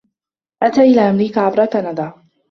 أتى 0.63 0.81
إلى 0.81 1.09
أمريكا 1.09 1.41
عبر 1.41 1.65
كندا. 1.65 2.13